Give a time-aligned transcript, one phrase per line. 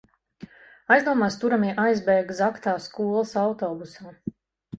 [0.95, 4.17] Aizdomās turamie aizbēga zagtā skolas autobusā.